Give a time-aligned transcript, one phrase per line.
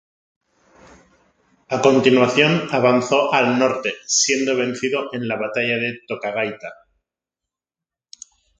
[1.75, 6.69] A continuación avanzó al norte, siendo vencido en la Batalla de Cotagaita.